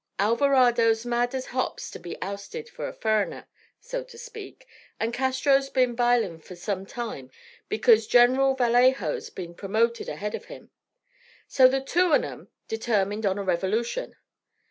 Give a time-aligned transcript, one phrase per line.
[0.17, 3.45] Alvarado's mad as hops to be ousted for a furriner,
[3.79, 4.65] so to speak,
[4.99, 7.29] and Castro's been bilin' fur some time,
[7.69, 10.71] because General Vallejo's been promoted ahead of him.
[11.47, 14.15] So the two on 'em determined on a revolution.